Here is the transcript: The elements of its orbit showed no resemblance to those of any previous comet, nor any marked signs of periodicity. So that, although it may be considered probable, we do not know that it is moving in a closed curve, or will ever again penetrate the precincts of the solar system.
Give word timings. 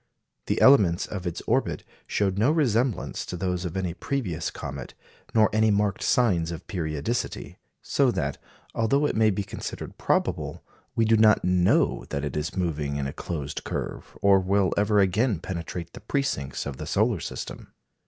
The 0.47 0.59
elements 0.61 1.05
of 1.05 1.27
its 1.27 1.41
orbit 1.41 1.83
showed 2.07 2.39
no 2.39 2.49
resemblance 2.49 3.23
to 3.27 3.37
those 3.37 3.65
of 3.65 3.77
any 3.77 3.93
previous 3.93 4.49
comet, 4.49 4.95
nor 5.35 5.47
any 5.53 5.69
marked 5.69 6.01
signs 6.01 6.49
of 6.49 6.65
periodicity. 6.65 7.59
So 7.83 8.09
that, 8.09 8.39
although 8.73 9.05
it 9.05 9.15
may 9.15 9.29
be 9.29 9.43
considered 9.43 9.99
probable, 9.99 10.63
we 10.95 11.05
do 11.05 11.17
not 11.17 11.43
know 11.45 12.05
that 12.09 12.25
it 12.25 12.35
is 12.35 12.57
moving 12.57 12.95
in 12.95 13.05
a 13.05 13.13
closed 13.13 13.63
curve, 13.63 14.17
or 14.23 14.39
will 14.39 14.73
ever 14.75 14.99
again 14.99 15.37
penetrate 15.39 15.93
the 15.93 16.01
precincts 16.01 16.65
of 16.65 16.77
the 16.77 16.87
solar 16.87 17.19
system. 17.19 17.71